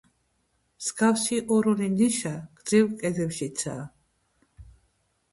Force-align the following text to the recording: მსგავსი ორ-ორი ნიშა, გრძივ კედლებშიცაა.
მსგავსი 0.83 1.35
ორ-ორი 1.55 1.89
ნიშა, 1.97 2.31
გრძივ 2.61 2.87
კედლებშიცაა. 3.01 3.85